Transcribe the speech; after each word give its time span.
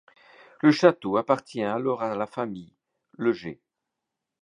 Le 0.61 0.71
château 0.71 1.17
appartient 1.17 1.61
alors 1.61 2.01
à 2.01 2.15
la 2.15 2.25
famille 2.25 2.73
Le 3.19 3.33
Jay. 3.33 3.61